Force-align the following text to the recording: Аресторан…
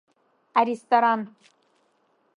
Аресторан… 0.59 1.21